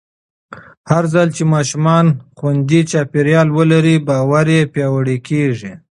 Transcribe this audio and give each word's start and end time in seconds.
هرځل 0.91 1.27
چې 1.35 1.43
ماشومان 1.55 2.05
خوندي 2.37 2.81
چاپېریال 2.91 3.47
ولري، 3.57 3.95
باور 4.07 4.45
یې 4.55 4.69
پیاوړی 4.73 5.17
کېږي. 5.27 5.71